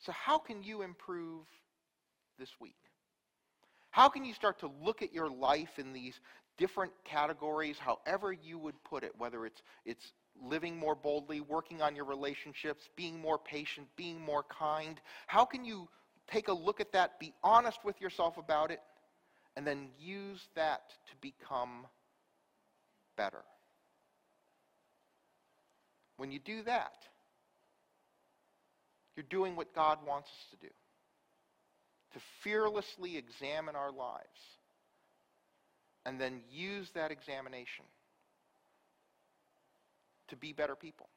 So, 0.00 0.12
how 0.12 0.38
can 0.38 0.62
you 0.62 0.82
improve 0.82 1.46
this 2.38 2.50
week? 2.60 2.76
How 3.90 4.08
can 4.08 4.24
you 4.24 4.34
start 4.34 4.58
to 4.60 4.70
look 4.82 5.02
at 5.02 5.14
your 5.14 5.30
life 5.30 5.78
in 5.78 5.92
these 5.92 6.18
different 6.58 6.92
categories, 7.04 7.76
however 7.78 8.32
you 8.32 8.58
would 8.58 8.74
put 8.84 9.02
it, 9.02 9.12
whether 9.18 9.46
it's, 9.46 9.62
it's 9.84 10.12
living 10.42 10.76
more 10.76 10.94
boldly, 10.94 11.40
working 11.40 11.80
on 11.80 11.96
your 11.96 12.04
relationships, 12.04 12.88
being 12.96 13.20
more 13.20 13.38
patient, 13.38 13.86
being 13.96 14.20
more 14.20 14.44
kind? 14.44 15.00
How 15.26 15.44
can 15.44 15.64
you 15.64 15.88
take 16.30 16.48
a 16.48 16.52
look 16.52 16.80
at 16.80 16.92
that, 16.92 17.18
be 17.18 17.32
honest 17.42 17.78
with 17.84 18.00
yourself 18.00 18.36
about 18.36 18.70
it, 18.70 18.80
and 19.56 19.66
then 19.66 19.88
use 19.98 20.40
that 20.56 20.82
to 21.08 21.12
become 21.20 21.86
better? 23.16 23.42
When 26.16 26.30
you 26.30 26.38
do 26.38 26.62
that, 26.62 26.94
you're 29.16 29.26
doing 29.28 29.56
what 29.56 29.74
God 29.74 29.98
wants 30.06 30.28
us 30.28 30.58
to 30.58 30.66
do 30.66 30.72
to 32.14 32.20
fearlessly 32.44 33.16
examine 33.16 33.74
our 33.74 33.90
lives 33.90 34.24
and 36.06 36.20
then 36.20 36.40
use 36.50 36.88
that 36.94 37.10
examination 37.10 37.84
to 40.28 40.36
be 40.36 40.52
better 40.52 40.76
people, 40.76 41.08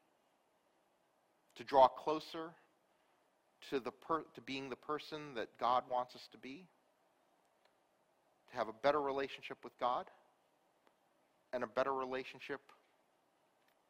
to 1.56 1.64
draw 1.64 1.88
closer 1.88 2.50
to, 3.70 3.80
the 3.80 3.90
per- 3.90 4.24
to 4.34 4.40
being 4.40 4.68
the 4.70 4.76
person 4.76 5.34
that 5.36 5.48
God 5.60 5.84
wants 5.90 6.14
us 6.14 6.26
to 6.32 6.38
be, 6.38 6.66
to 8.50 8.56
have 8.56 8.68
a 8.68 8.72
better 8.82 9.00
relationship 9.00 9.58
with 9.62 9.72
God, 9.78 10.06
and 11.52 11.62
a 11.62 11.66
better 11.66 11.92
relationship 11.92 12.60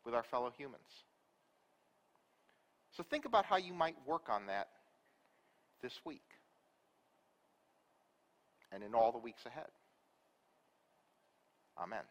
with 0.04 0.14
our 0.14 0.24
fellow 0.30 0.52
humans. 0.56 1.04
So 2.96 3.02
think 3.02 3.24
about 3.24 3.44
how 3.44 3.56
you 3.56 3.72
might 3.72 3.96
work 4.06 4.28
on 4.28 4.46
that 4.46 4.68
this 5.82 5.92
week 6.04 6.22
and 8.72 8.82
in 8.82 8.94
all 8.94 9.12
the 9.12 9.18
weeks 9.18 9.44
ahead. 9.46 9.68
Amen. 11.78 12.02